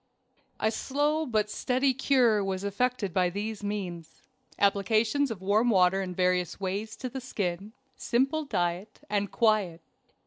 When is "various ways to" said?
6.15-7.07